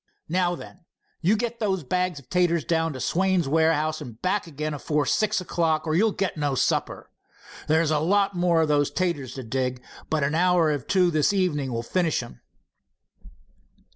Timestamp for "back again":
4.19-4.73